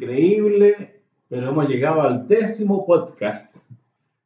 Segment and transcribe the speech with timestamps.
[0.00, 3.54] Increíble, pero hemos llegado al décimo podcast.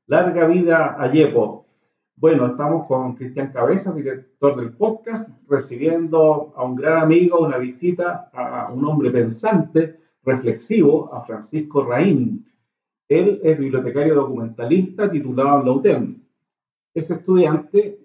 [0.07, 1.67] Larga vida a Yepo.
[2.15, 8.31] Bueno, estamos con Cristian Cabeza, director del podcast, recibiendo a un gran amigo, una visita
[8.33, 12.47] a un hombre pensante, reflexivo, a Francisco Raín.
[13.09, 16.23] Él es bibliotecario documentalista titulado en la.
[16.95, 17.99] Es estudiante,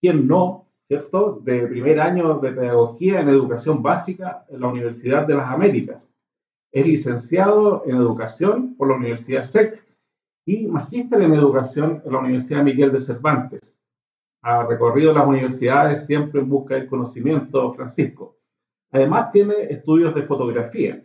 [0.00, 5.34] quien no, ¿cierto?, de primer año de pedagogía en educación básica en la Universidad de
[5.34, 6.10] las Américas
[6.72, 9.82] es licenciado en Educación por la Universidad SEC
[10.46, 13.60] y magíster en Educación en la Universidad Miguel de Cervantes.
[14.42, 18.36] Ha recorrido las universidades siempre en busca del conocimiento, Francisco.
[18.90, 21.04] Además tiene estudios de fotografía.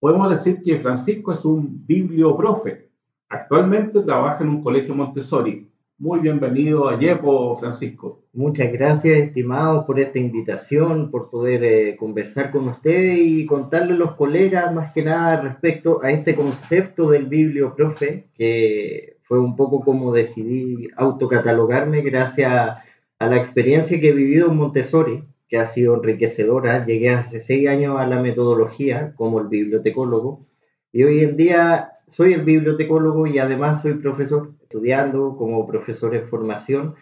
[0.00, 2.90] Podemos decir que Francisco es un biblioprofe.
[3.28, 5.71] Actualmente trabaja en un colegio Montessori
[6.02, 8.24] muy bienvenido a Yepo, Francisco.
[8.32, 13.98] Muchas gracias, estimados, por esta invitación, por poder eh, conversar con ustedes y contarle a
[13.98, 19.82] los colegas más que nada respecto a este concepto del biblioprofe, que fue un poco
[19.84, 25.94] como decidí autocatalogarme gracias a la experiencia que he vivido en Montessori, que ha sido
[25.94, 26.84] enriquecedora.
[26.84, 30.48] Llegué hace seis años a la metodología como el bibliotecólogo
[30.90, 36.26] y hoy en día soy el bibliotecólogo y además soy profesor estudiando como profesor en
[36.26, 36.94] formación,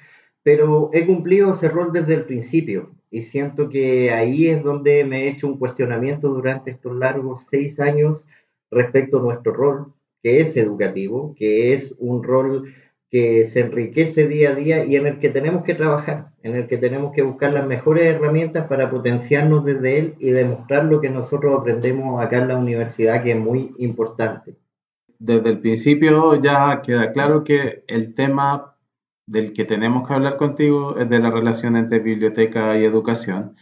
[0.43, 5.23] pero he cumplido ese rol desde el principio y siento que ahí es donde me
[5.23, 8.25] he hecho un cuestionamiento durante estos largos seis años
[8.71, 12.75] respecto a nuestro rol, que es educativo, que es un rol
[13.09, 16.67] que se enriquece día a día y en el que tenemos que trabajar, en el
[16.67, 21.11] que tenemos que buscar las mejores herramientas para potenciarnos desde él y demostrar lo que
[21.11, 24.55] nosotros aprendemos acá en la universidad, que es muy importante
[25.21, 28.77] desde el principio ya queda claro que el tema
[29.27, 33.57] del que tenemos que hablar contigo es de la relación entre biblioteca y educación,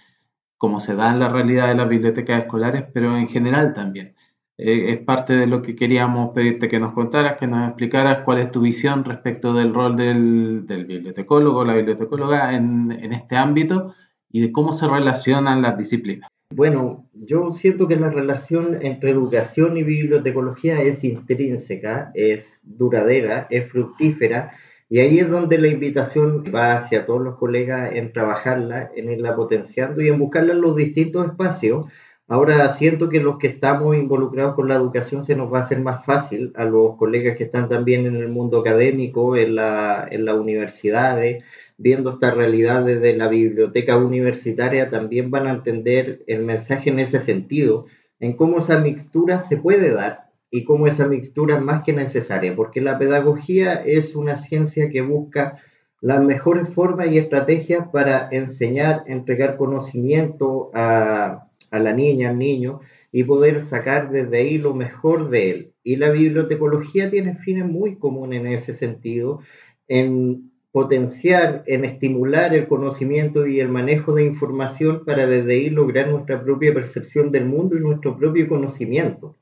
[0.56, 4.14] como se da en la realidad de las bibliotecas escolares, pero en general también.
[4.56, 8.38] Eh, es parte de lo que queríamos pedirte que nos contaras, que nos explicaras cuál
[8.38, 13.94] es tu visión respecto del rol del, del bibliotecólogo, la bibliotecóloga en, en este ámbito
[14.30, 16.30] y de cómo se relacionan las disciplinas.
[16.50, 23.70] Bueno, yo siento que la relación entre educación y bibliotecología es intrínseca, es duradera, es
[23.70, 24.52] fructífera,
[24.88, 29.36] y ahí es donde la invitación va hacia todos los colegas en trabajarla, en irla
[29.36, 31.86] potenciando y en buscarla en los distintos espacios.
[32.26, 35.80] Ahora siento que los que estamos involucrados con la educación se nos va a hacer
[35.80, 40.24] más fácil a los colegas que están también en el mundo académico, en, la, en
[40.24, 41.44] las universidades,
[41.78, 47.20] viendo esta realidad desde la biblioteca universitaria, también van a entender el mensaje en ese
[47.20, 47.86] sentido,
[48.18, 52.56] en cómo esa mixtura se puede dar y cómo esa mixtura es más que necesaria,
[52.56, 55.62] porque la pedagogía es una ciencia que busca
[56.00, 62.80] las mejores formas y estrategias para enseñar, entregar conocimiento a, a la niña, al niño,
[63.12, 65.72] y poder sacar desde ahí lo mejor de él.
[65.82, 69.40] Y la bibliotecología tiene fines muy comunes en ese sentido,
[69.86, 76.06] en potenciar, en estimular el conocimiento y el manejo de información para desde ahí lograr
[76.08, 79.34] nuestra propia percepción del mundo y nuestro propio conocimiento.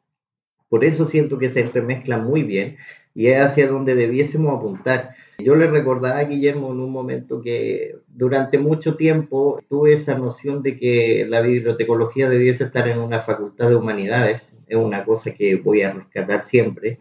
[0.70, 2.78] Por eso siento que se entremezcla muy bien
[3.14, 5.14] y es hacia donde debiésemos apuntar.
[5.36, 10.62] Yo le recordaba a Guillermo en un momento que durante mucho tiempo tuve esa noción
[10.62, 15.56] de que la bibliotecología debiese estar en una facultad de humanidades, es una cosa que
[15.56, 16.98] voy a rescatar siempre,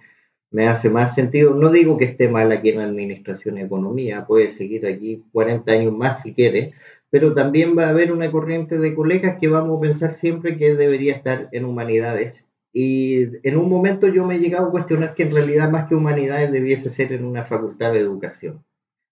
[0.55, 1.53] me hace más sentido.
[1.53, 5.91] No digo que esté mal aquí en Administración y Economía, puede seguir aquí 40 años
[5.93, 6.71] más si quiere,
[7.09, 10.73] pero también va a haber una corriente de colegas que vamos a pensar siempre que
[10.75, 12.47] debería estar en humanidades.
[12.71, 15.95] Y en un momento yo me he llegado a cuestionar que en realidad más que
[15.95, 18.63] humanidades debiese ser en una facultad de educación.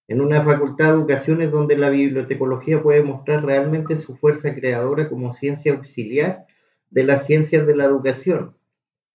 [0.08, 5.10] En una facultad de educación es donde la bibliotecología puede mostrar realmente su fuerza creadora
[5.10, 6.46] como ciencia auxiliar
[6.90, 8.56] de las ciencias de la educación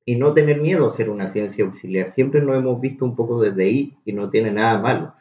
[0.08, 2.08] y no tener miedo a ser una ciencia auxiliar.
[2.08, 5.12] Siempre lo hemos visto un poco desde ahí y no tiene nada malo.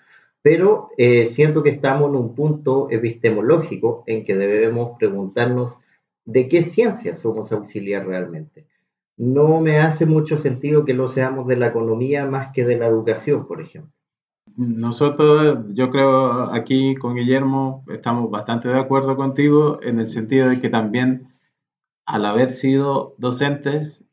[0.41, 5.81] Pero eh, siento que estamos en un punto epistemológico en que debemos preguntarnos
[6.23, 8.65] de qué ciencia somos auxiliar realmente.
[9.17, 12.87] No me hace mucho sentido que lo seamos de la economía más que de la
[12.87, 13.91] educación, por ejemplo.
[14.55, 20.61] Nosotros, yo creo, aquí con Guillermo estamos bastante de acuerdo contigo en el sentido de
[20.61, 21.33] que también
[22.05, 24.06] al haber sido docentes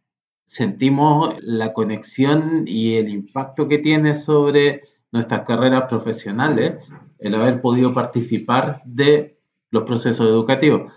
[0.47, 4.83] sentimos la conexión y el impacto que tiene sobre
[5.13, 6.75] nuestras carreras profesionales
[7.19, 9.39] el haber podido participar de
[9.71, 10.93] los procesos educativos.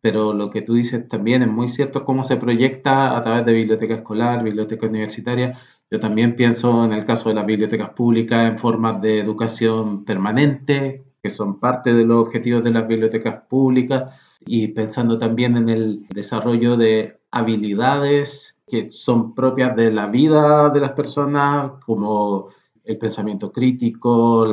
[0.00, 3.52] Pero lo que tú dices también es muy cierto cómo se proyecta a través de
[3.52, 5.58] biblioteca escolar, biblioteca universitaria.
[5.90, 11.04] Yo también pienso en el caso de las bibliotecas públicas en formas de educación permanente,
[11.22, 16.06] que son parte de los objetivos de las bibliotecas públicas, y pensando también en el
[16.08, 22.48] desarrollo de habilidades que son propias de la vida de las personas, como
[22.84, 24.46] el pensamiento crítico,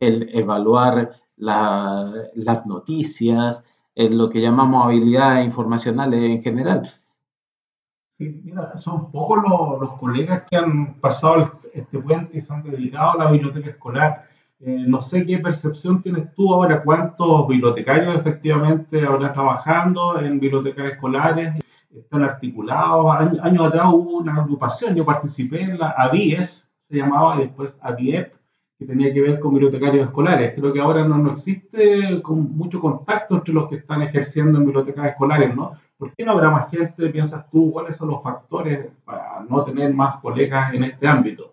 [0.00, 3.64] el evaluar las noticias,
[3.94, 6.90] lo que llamamos habilidades informacionales en general.
[8.08, 9.42] Sí, mira, son pocos
[9.80, 14.28] los, colegas que han pasado este puente y se han dedicado a la biblioteca escolar.
[14.60, 20.92] Eh, no sé qué percepción tienes tú ahora, cuántos bibliotecarios efectivamente habrá trabajando en bibliotecas
[20.92, 21.54] escolares,
[21.96, 23.14] están articulados.
[23.42, 28.34] Años, atrás hubo una agrupación, yo participé en la ABIES, se llamaba, y después ABIEP,
[28.78, 30.54] que tenía que ver con bibliotecarios escolares.
[30.54, 34.66] Creo que ahora no, no existe con mucho contacto entre los que están ejerciendo en
[34.66, 35.72] bibliotecas escolares, ¿no?
[35.96, 37.10] ¿Por qué no habrá más gente?
[37.10, 41.51] ¿Piensas tú cuáles son los factores para no tener más colegas en este ámbito?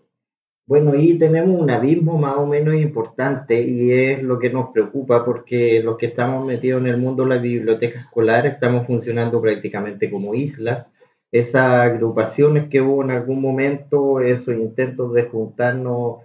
[0.69, 5.25] Bueno, ahí tenemos un abismo más o menos importante y es lo que nos preocupa
[5.25, 10.12] porque los que estamos metidos en el mundo de la biblioteca escolar estamos funcionando prácticamente
[10.12, 10.88] como islas.
[11.31, 16.18] Esas agrupaciones que hubo en algún momento, esos intentos de juntarnos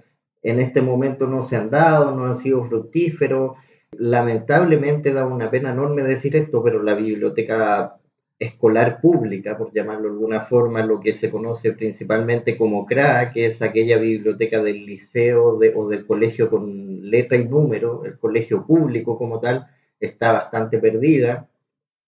[0.42, 3.56] en este momento no se han dado, no han sido fructíferos.
[3.92, 7.96] Lamentablemente da una pena enorme decir esto, pero la biblioteca
[8.38, 13.46] escolar pública, por llamarlo de alguna forma, lo que se conoce principalmente como CRA, que
[13.46, 19.16] es aquella biblioteca del liceo o del colegio con letra y número, el colegio público
[19.18, 19.66] como tal,
[20.00, 21.48] está bastante perdida.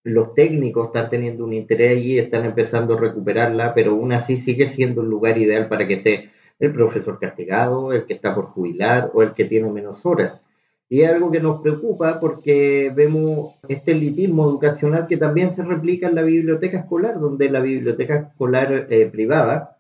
[0.03, 4.67] Los técnicos están teniendo un interés allí, están empezando a recuperarla, pero aún así sigue
[4.67, 9.11] siendo un lugar ideal para que esté el profesor castigado, el que está por jubilar
[9.15, 10.43] o el que tiene menos horas.
[10.89, 16.15] Y algo que nos preocupa porque vemos este elitismo educacional que también se replica en
[16.15, 19.79] la biblioteca escolar, donde la biblioteca escolar eh, privada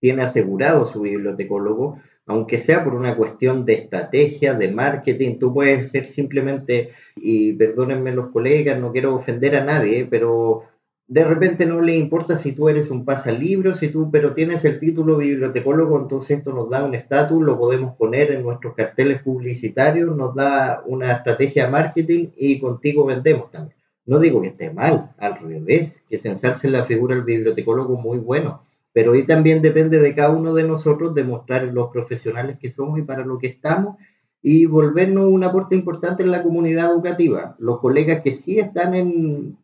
[0.00, 5.90] tiene asegurado su bibliotecólogo, aunque sea por una cuestión de estrategia, de marketing, tú puedes
[5.90, 10.64] ser simplemente, y perdónenme los colegas, no quiero ofender a nadie, pero
[11.08, 14.78] de repente no le importa si tú eres un pasalibro, si tú, pero tienes el
[14.78, 20.14] título bibliotecólogo, entonces esto nos da un estatus, lo podemos poner en nuestros carteles publicitarios,
[20.14, 23.74] nos da una estrategia de marketing y contigo vendemos también.
[24.04, 28.18] No digo que esté mal, al revés, que se ensalce la figura del bibliotecólogo muy
[28.18, 28.62] bueno,
[28.92, 33.02] pero ahí también depende de cada uno de nosotros demostrar los profesionales que somos y
[33.02, 33.96] para lo que estamos
[34.42, 37.56] y volvernos un aporte importante en la comunidad educativa.
[37.58, 39.56] Los colegas que sí están en,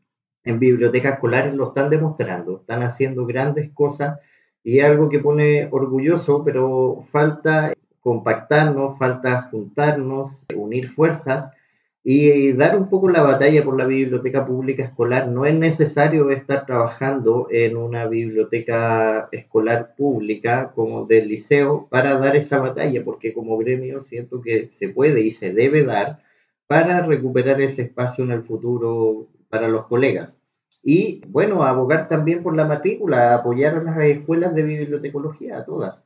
[0.45, 4.19] en bibliotecas escolares lo están demostrando, están haciendo grandes cosas
[4.63, 11.53] y algo que pone orgulloso, pero falta compactarnos, falta juntarnos, unir fuerzas
[12.07, 15.29] y dar un poco la batalla por la biblioteca pública escolar.
[15.29, 22.37] No es necesario estar trabajando en una biblioteca escolar pública como del liceo para dar
[22.37, 26.19] esa batalla, porque como gremio siento que se puede y se debe dar
[26.67, 30.37] para recuperar ese espacio en el futuro para los colegas.
[30.83, 36.03] Y bueno, abogar también por la matrícula, apoyar a las escuelas de bibliotecología, a todas.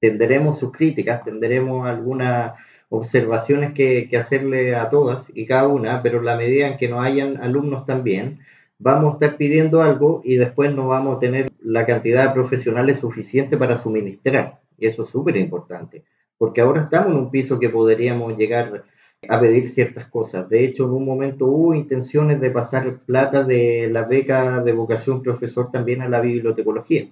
[0.00, 2.54] Tendremos sus críticas, tendremos algunas
[2.88, 7.00] observaciones que, que, hacerle a todas y cada una, pero la medida en que no
[7.00, 8.40] hayan alumnos también,
[8.80, 12.98] vamos a estar pidiendo algo y después no vamos a tener la cantidad de profesionales
[12.98, 14.58] suficiente para suministrar.
[14.76, 16.02] Y eso es súper importante,
[16.36, 18.82] porque ahora estamos en un piso que podríamos llegar
[19.28, 20.48] a pedir ciertas cosas.
[20.48, 25.22] De hecho, en un momento hubo intenciones de pasar plata de la beca de vocación
[25.22, 27.08] profesor también a la bibliotecología.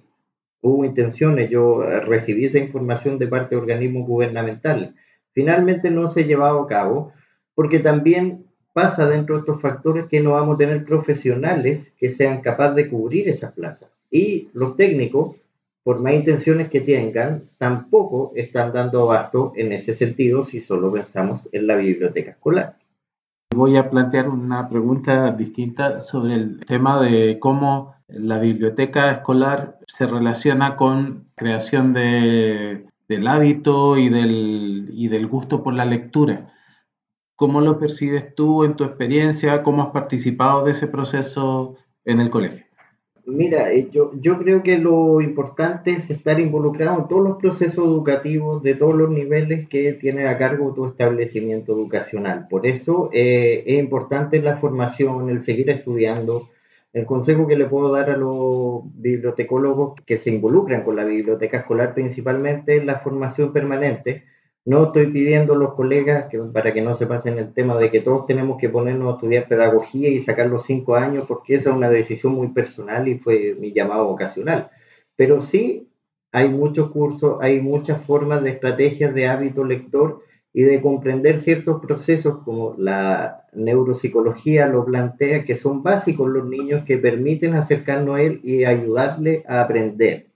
[0.61, 4.91] Hubo intenciones, yo recibí esa información de parte de organismos gubernamentales.
[5.33, 7.11] Finalmente no se ha llevado a cabo
[7.53, 12.41] porque también pasa dentro de estos factores que no vamos a tener profesionales que sean
[12.41, 13.89] capaces de cubrir esas plazas.
[14.09, 15.35] Y los técnicos
[15.85, 21.47] por más intenciones que tengan, tampoco están dando abasto en ese sentido si solo pensamos
[21.51, 22.77] en la biblioteca escolar.
[23.55, 30.07] Voy a plantear una pregunta distinta sobre el tema de cómo la biblioteca escolar se
[30.07, 36.51] relaciona con creación de, del hábito y del, y del gusto por la lectura.
[37.35, 39.61] ¿Cómo lo percibes tú en tu experiencia?
[39.61, 41.75] ¿Cómo has participado de ese proceso
[42.05, 42.65] en el colegio?
[43.27, 47.85] Mira, eh, yo, yo creo que lo importante es estar involucrado en todos los procesos
[47.87, 52.47] educativos de todos los niveles que tiene a cargo tu establecimiento educacional.
[52.47, 56.49] Por eso eh, es importante la formación, el seguir estudiando.
[56.93, 61.57] El consejo que le puedo dar a los bibliotecólogos que se involucran con la biblioteca
[61.57, 64.23] escolar principalmente es la formación permanente
[64.65, 67.91] no estoy pidiendo a los colegas que, para que no se pasen el tema de
[67.91, 71.69] que todos tenemos que ponernos a estudiar pedagogía y sacar los cinco años, porque esa
[71.69, 74.71] es una decisión muy personal y fue mi llamado ocasional.
[75.15, 75.87] Pero sí
[76.31, 81.79] hay muchos cursos, hay muchas formas de estrategias de hábito lector y de comprender ciertos
[81.81, 88.21] procesos como la neuropsicología lo plantea, que son básicos los niños que permiten acercarnos a
[88.21, 90.27] él y ayudarle a aprender.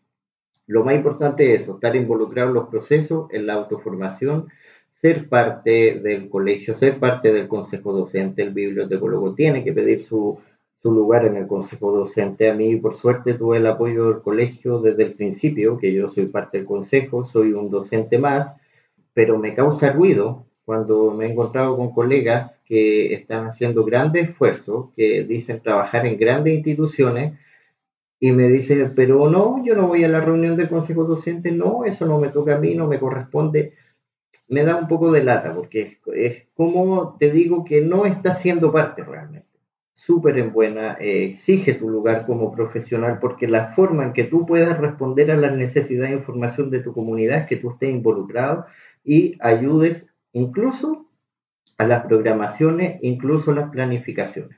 [0.70, 4.50] Lo más importante es eso, estar involucrado en los procesos, en la autoformación,
[4.92, 10.38] ser parte del colegio, ser parte del consejo docente, el bibliotecólogo tiene que pedir su,
[10.80, 12.52] su lugar en el consejo docente.
[12.52, 16.28] A mí, por suerte, tuve el apoyo del colegio desde el principio, que yo soy
[16.28, 18.54] parte del consejo, soy un docente más,
[19.16, 24.90] pero me causa ruido cuando me he encontrado con colegas que están haciendo grandes esfuerzos,
[24.96, 27.40] que dicen trabajar en grandes instituciones,
[28.20, 31.86] y me dicen, pero no, yo no voy a la reunión del consejo docente, no,
[31.86, 33.74] eso no me toca a mí, no me corresponde.
[34.50, 38.74] Me da un poco de lata, porque es, como te digo que no está siendo
[38.74, 39.48] parte realmente.
[39.94, 44.46] Súper en buena, eh, exige tu lugar como profesional, porque la forma en que tú
[44.46, 48.66] puedas responder a las necesidades de información de tu comunidad es que tú estés involucrado
[49.04, 51.06] y ayudes incluso
[51.78, 54.58] a las programaciones, incluso las planificaciones.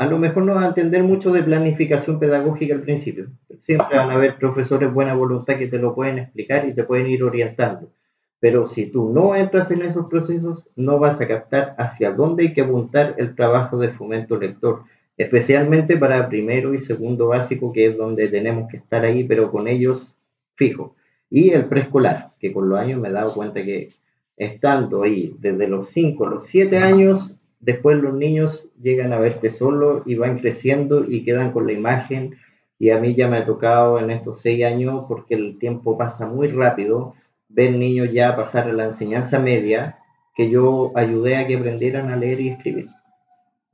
[0.00, 3.26] A lo mejor no va a entender mucho de planificación pedagógica al principio.
[3.60, 7.08] Siempre van a haber profesores buena voluntad que te lo pueden explicar y te pueden
[7.08, 7.92] ir orientando.
[8.38, 12.54] Pero si tú no entras en esos procesos, no vas a captar hacia dónde hay
[12.54, 14.84] que apuntar el trabajo de fomento lector,
[15.18, 19.68] especialmente para primero y segundo básico, que es donde tenemos que estar ahí, pero con
[19.68, 20.14] ellos
[20.54, 20.96] fijo
[21.28, 23.90] y el preescolar, que con los años me he dado cuenta que
[24.38, 29.50] estando ahí desde los 5 a los 7 años, después los niños llegan a verte
[29.50, 32.36] solo y van creciendo y quedan con la imagen.
[32.78, 36.26] Y a mí ya me ha tocado en estos 6 años, porque el tiempo pasa
[36.26, 37.14] muy rápido,
[37.48, 39.98] ver niños ya pasar a la enseñanza media,
[40.34, 42.88] que yo ayudé a que aprendieran a leer y escribir.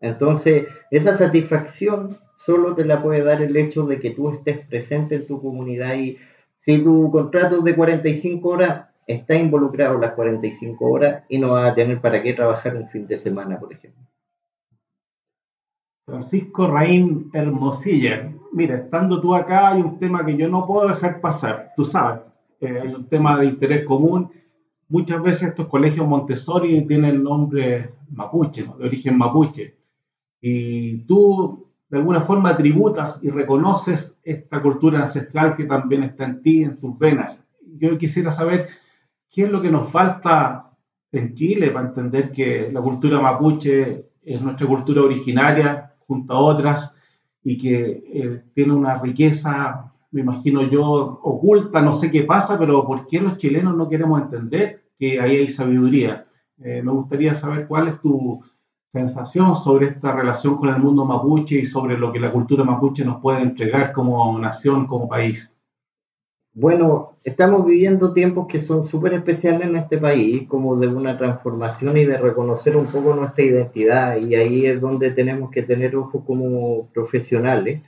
[0.00, 5.14] Entonces, esa satisfacción solo te la puede dar el hecho de que tú estés presente
[5.16, 6.18] en tu comunidad y
[6.58, 11.70] si tu contrato es de 45 horas, está involucrado las 45 horas y no vas
[11.70, 14.02] a tener para qué trabajar un fin de semana, por ejemplo.
[16.04, 21.20] Francisco Raín Hermosilla, mira, estando tú acá hay un tema que yo no puedo dejar
[21.20, 22.20] pasar, tú sabes,
[22.60, 24.30] eh, hay un tema de interés común.
[24.88, 29.76] Muchas veces estos colegios Montessori tienen el nombre mapuche, de origen mapuche.
[30.40, 36.42] Y tú de alguna forma tributas y reconoces esta cultura ancestral que también está en
[36.42, 37.48] ti, en tus venas.
[37.78, 38.68] Yo quisiera saber
[39.30, 40.70] qué es lo que nos falta
[41.12, 46.94] en Chile para entender que la cultura mapuche es nuestra cultura originaria junto a otras
[47.42, 52.84] y que eh, tiene una riqueza, me imagino yo, oculta, no sé qué pasa, pero
[52.84, 56.26] ¿por qué los chilenos no queremos entender que ahí hay sabiduría?
[56.58, 58.42] Eh, me gustaría saber cuál es tu,
[58.96, 63.04] sensación sobre esta relación con el mundo mapuche y sobre lo que la cultura mapuche
[63.04, 65.54] nos puede entregar como nación, como país?
[66.58, 71.98] Bueno, estamos viviendo tiempos que son súper especiales en este país, como de una transformación
[71.98, 76.24] y de reconocer un poco nuestra identidad, y ahí es donde tenemos que tener ojo
[76.24, 77.82] como profesionales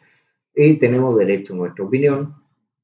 [0.54, 2.34] y tenemos derecho a nuestra opinión.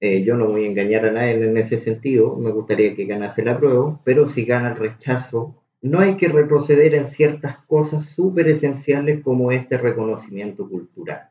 [0.01, 3.45] Eh, yo no voy a engañar a nadie en ese sentido, me gustaría que ganase
[3.45, 8.49] la prueba, pero si gana el rechazo, no hay que retroceder en ciertas cosas súper
[8.49, 11.29] esenciales como este reconocimiento cultural.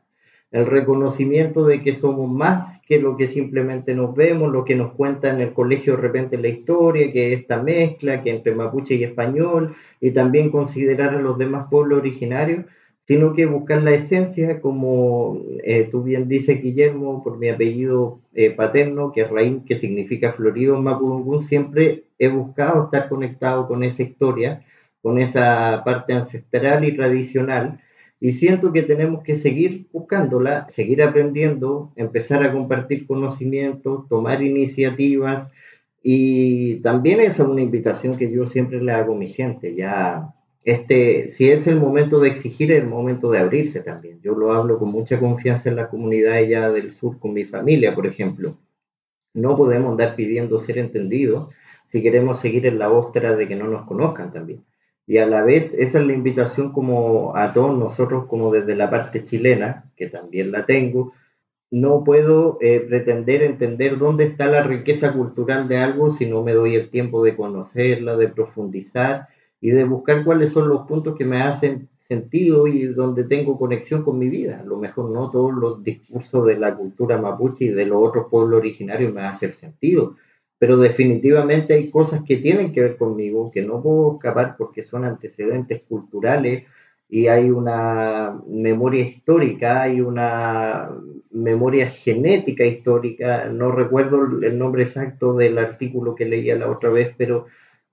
[0.54, 4.92] El reconocimiento de que somos más que lo que simplemente nos vemos, lo que nos
[4.92, 9.02] cuenta en el colegio de repente la historia, que esta mezcla que entre mapuche y
[9.02, 12.66] español, y también considerar a los demás pueblos originarios,
[13.04, 18.50] sino que buscar la esencia, como eh, tú bien dices, Guillermo, por mi apellido eh,
[18.50, 24.04] paterno, que es Raín, que significa florido en siempre he buscado estar conectado con esa
[24.04, 24.64] historia,
[25.02, 27.80] con esa parte ancestral y tradicional,
[28.24, 35.52] y siento que tenemos que seguir buscándola, seguir aprendiendo, empezar a compartir conocimientos, tomar iniciativas,
[36.02, 40.32] y también esa es una invitación que yo siempre le hago a mi gente, ya
[40.62, 44.22] este, si es el momento de exigir, es el momento de abrirse también.
[44.22, 47.94] Yo lo hablo con mucha confianza en la comunidad allá del sur, con mi familia,
[47.94, 48.56] por ejemplo.
[49.34, 51.50] No podemos andar pidiendo ser entendidos
[51.88, 54.64] si queremos seguir en la ostra de que no nos conozcan también.
[55.06, 58.90] Y a la vez, esa es la invitación como a todos nosotros, como desde la
[58.90, 61.12] parte chilena, que también la tengo,
[61.70, 66.52] no puedo eh, pretender entender dónde está la riqueza cultural de algo si no me
[66.52, 69.28] doy el tiempo de conocerla, de profundizar
[69.60, 74.04] y de buscar cuáles son los puntos que me hacen sentido y donde tengo conexión
[74.04, 74.60] con mi vida.
[74.60, 78.26] A lo mejor no todos los discursos de la cultura mapuche y de los otros
[78.30, 80.16] pueblos originarios me hacen sentido,
[80.64, 85.04] pero definitivamente hay cosas que tienen que ver conmigo, que no puedo escapar porque son
[85.04, 86.64] antecedentes culturales
[87.06, 90.88] y hay una memoria histórica, hay una
[91.30, 97.14] memoria genética histórica, no recuerdo el nombre exacto del artículo que leía la otra vez,
[97.14, 97.44] pero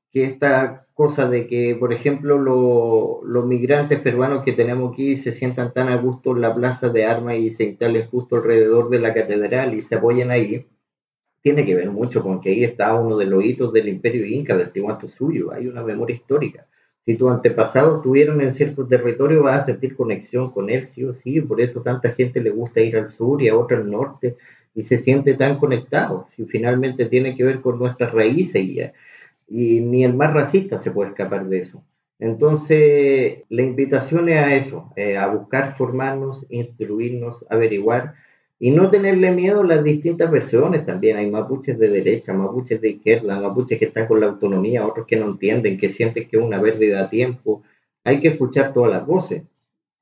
[0.10, 2.40] que esta cosa de que, por ejemplo,
[3.26, 7.04] los migrantes peruanos que tenemos aquí se sientan tan a gusto en la plaza de
[7.04, 10.66] armas y se instalen justo alrededor de la catedral y se apoyen ahí,
[11.42, 14.58] tiene que ver mucho con que ahí está uno de los hitos del imperio inca,
[14.58, 14.72] del
[15.10, 16.68] Suyo, hay una memoria histórica.
[17.06, 21.14] Si tus antepasados tuvieron en cierto territorio, vas a sentir conexión con él, sí o
[21.14, 24.38] sí, por eso tanta gente le gusta ir al sur y a otra al norte
[24.76, 28.80] y se siente tan conectado, si finalmente tiene que ver con nuestras raíces y,
[29.48, 31.84] y ni el más racista se puede escapar de eso.
[32.20, 38.14] Entonces, la invitación es a eso, eh, a buscar formarnos, instruirnos, averiguar
[38.64, 41.18] y no tenerle miedo a las distintas versiones también.
[41.18, 45.16] Hay mapuches de derecha, mapuches de izquierda, mapuches que están con la autonomía, otros que
[45.16, 47.64] no entienden, que sienten que es una pérdida de tiempo.
[48.04, 49.42] Hay que escuchar todas las voces.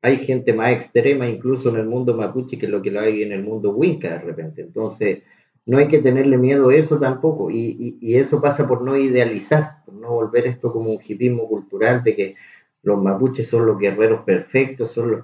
[0.02, 3.32] Hay gente más extrema incluso en el mundo mapuche que lo que lo hay en
[3.32, 4.62] el mundo winca de repente.
[4.62, 5.20] Entonces,
[5.66, 7.50] no hay que tenerle miedo a eso tampoco.
[7.50, 12.04] Y, y, eso pasa por no idealizar, por no volver esto como un hipismo cultural
[12.04, 12.36] de que
[12.84, 15.22] los mapuches son los guerreros perfectos, son los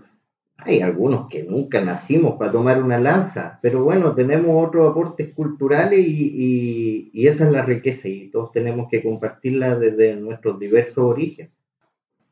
[0.57, 5.99] hay algunos que nunca nacimos para tomar una lanza, pero bueno, tenemos otros aportes culturales
[6.07, 11.51] y, esa es la riqueza y todos tenemos que compartirla desde nuestros diversos orígenes.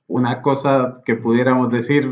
[0.08, 2.10] Una cosa que pudiéramos decir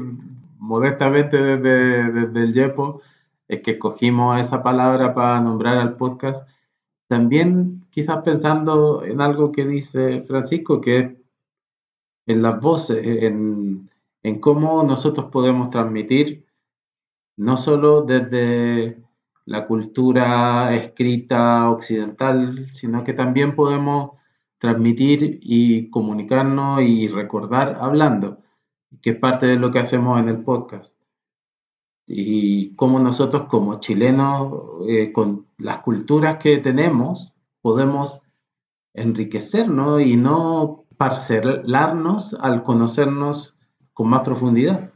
[0.58, 3.02] modestamente desde, desde el YEPO
[3.48, 6.48] es que escogimos esa palabra para nombrar al podcast,
[7.08, 11.12] también quizás pensando en algo que dice Francisco, que es
[12.26, 13.91] en las voces, en
[14.24, 16.46] en cómo nosotros podemos transmitir,
[17.38, 19.02] no solo desde
[19.46, 24.12] la cultura escrita occidental, sino que también podemos
[24.60, 28.40] transmitir y comunicarnos y recordar hablando,
[29.02, 31.02] que es parte de lo que hacemos en el podcast.
[32.06, 34.54] Y cómo nosotros como chilenos,
[34.88, 38.22] eh, con las culturas que tenemos, podemos
[38.94, 43.56] enriquecernos y no parcelarnos al conocernos
[43.94, 44.92] con más profundidad.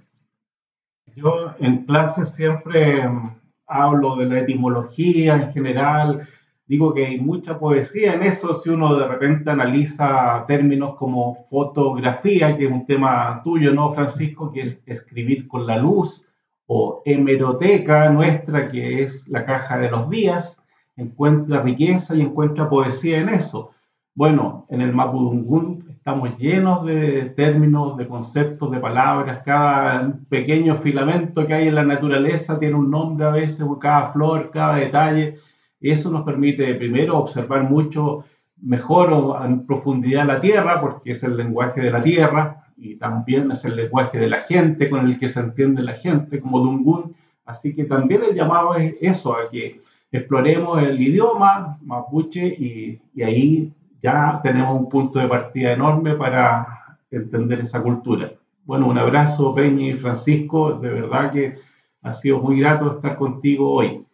[1.15, 3.23] Yo en clase siempre mm,
[3.67, 6.27] hablo de la etimología en general,
[6.67, 12.57] digo que hay mucha poesía en eso si uno de repente analiza términos como fotografía,
[12.57, 14.51] que es un tema tuyo, ¿no, Francisco?
[14.51, 16.25] Que es escribir con la luz,
[16.67, 20.61] o hemeroteca nuestra, que es la caja de los días,
[20.95, 23.71] encuentra riqueza y encuentra poesía en eso.
[24.15, 31.47] Bueno, en el Mapudungún estamos llenos de términos, de conceptos, de palabras, cada pequeño filamento
[31.47, 35.37] que hay en la naturaleza tiene un nombre a veces, cada flor, cada detalle,
[35.81, 38.23] y eso nos permite primero observar mucho
[38.61, 43.49] mejor o en profundidad la tierra, porque es el lenguaje de la tierra, y también
[43.49, 47.15] es el lenguaje de la gente con el que se entiende la gente, como Dungun.
[47.45, 53.23] Así que también el llamado es eso, a que exploremos el idioma mapuche y, y
[53.23, 53.73] ahí
[54.05, 58.31] ya tenemos un punto de partida enorme para entender esa cultura.
[58.63, 60.73] Bueno, un abrazo, Peña y Francisco.
[60.73, 61.55] De verdad que
[62.03, 64.05] ha sido muy grato estar contigo hoy.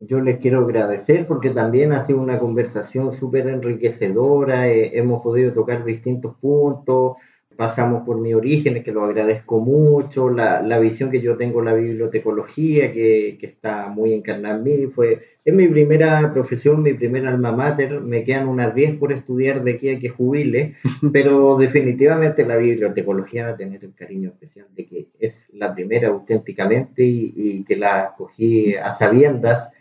[0.00, 4.68] Yo les quiero agradecer porque también ha sido una conversación súper enriquecedora.
[4.68, 7.16] Eh, hemos podido tocar distintos puntos
[7.56, 11.74] pasamos por mi origen, que lo agradezco mucho, la, la, visión que yo tengo la
[11.74, 17.26] bibliotecología, que, que, está muy encarnada en mí, fue, es mi primera profesión, mi primer
[17.26, 20.76] alma mater, me quedan unas 10 por estudiar de aquí a que jubile,
[21.12, 26.08] pero definitivamente la bibliotecología va a tener el cariño especial de que es la primera
[26.08, 29.74] auténticamente y, y que la cogí a sabiendas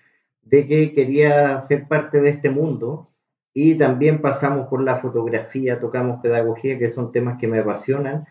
[0.43, 3.10] de que quería ser parte de este mundo
[3.53, 8.25] y también pasamos por la fotografía, tocamos pedagogía, que son temas que me apasionan.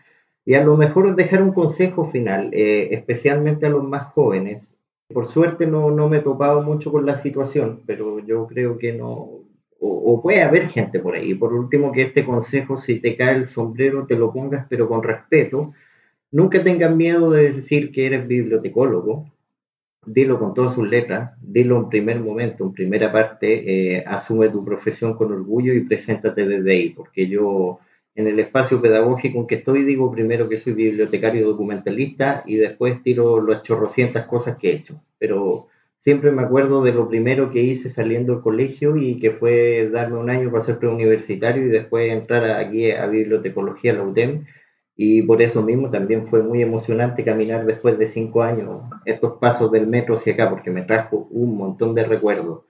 [0.45, 4.75] Y a lo mejor dejar un consejo final, eh, especialmente a los más jóvenes.
[5.13, 8.93] Por suerte no, no, me he topado mucho con la situación, pero yo creo que
[8.93, 9.43] no, o,
[9.79, 11.35] o, puede haber gente por ahí.
[11.35, 15.03] Por último, que este consejo, si te cae el sombrero, te lo pongas, pero con
[15.03, 15.73] respeto.
[16.31, 19.25] Nunca tengan miedo de decir que eres bibliotecólogo,
[20.05, 24.65] dilo con todas sus letras, dilo en primer momento, en primera parte, eh, asume tu
[24.65, 27.79] profesión con orgullo y preséntate desde ahí, porque yo
[28.15, 33.01] en el espacio pedagógico en que estoy digo primero que soy bibliotecario documentalista y después
[33.03, 35.67] tiro las chorrocientas cosas que he hecho, pero
[35.99, 40.17] siempre me acuerdo de lo primero que hice saliendo del colegio y que fue darme
[40.17, 44.45] un año para ser preuniversitario y después entrar aquí a bibliotecología, la UTEM,
[45.03, 49.71] y por eso mismo también fue muy emocionante caminar después de cinco años estos pasos
[49.71, 52.65] del metro hacia acá, porque me trajo un montón de recuerdos.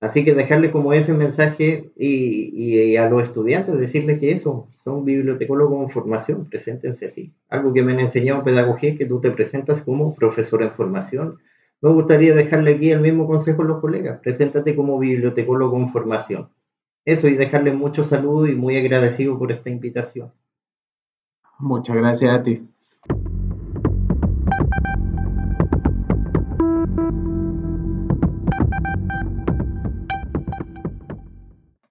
[0.00, 5.04] Así que dejarle como ese mensaje y, y, a los estudiantes decirles que eso, son
[5.04, 7.32] bibliotecólogos en formación, preséntense así.
[7.48, 11.38] Algo que me han enseñado en pedagogía que tú te presentas como profesor en formación.
[11.80, 16.48] Me gustaría dejarle aquí el mismo consejo a los colegas, preséntate como bibliotecólogo en formación.
[17.04, 20.32] eso y dejarle mucho saludo y muy agradecido por esta invitación.
[21.58, 22.68] Muchas gracias a ti.